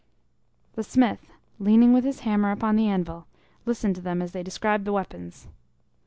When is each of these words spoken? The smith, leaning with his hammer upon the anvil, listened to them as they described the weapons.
The 0.73 0.83
smith, 0.83 1.29
leaning 1.59 1.93
with 1.93 2.05
his 2.05 2.21
hammer 2.21 2.49
upon 2.51 2.75
the 2.75 2.87
anvil, 2.87 3.27
listened 3.67 3.93
to 3.97 4.01
them 4.01 4.19
as 4.19 4.31
they 4.31 4.41
described 4.41 4.85
the 4.85 4.93
weapons. 4.93 5.47